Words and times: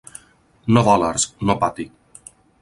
No 0.77 0.83
dòlars, 0.87 1.27
no 1.51 1.57
Patti. 1.65 1.87